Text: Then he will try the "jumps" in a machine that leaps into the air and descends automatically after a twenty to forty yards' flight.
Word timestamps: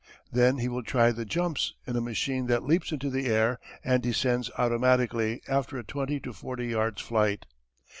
Then 0.31 0.57
he 0.57 0.67
will 0.67 0.81
try 0.81 1.11
the 1.11 1.25
"jumps" 1.25 1.75
in 1.85 1.95
a 1.95 2.01
machine 2.01 2.47
that 2.47 2.63
leaps 2.63 2.91
into 2.91 3.11
the 3.11 3.27
air 3.27 3.59
and 3.83 4.01
descends 4.01 4.49
automatically 4.57 5.43
after 5.47 5.77
a 5.77 5.83
twenty 5.83 6.19
to 6.21 6.33
forty 6.33 6.65
yards' 6.65 7.03
flight. 7.03 7.45